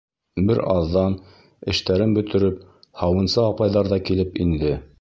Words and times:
Бер 0.45 0.61
аҙҙан, 0.75 1.17
эштәрен 1.73 2.15
бөтөрөп, 2.19 2.63
һауынсы 3.03 3.41
апайҙар 3.43 3.91
ҙа 3.93 4.01
килеп 4.09 4.41
инде. 4.47 4.73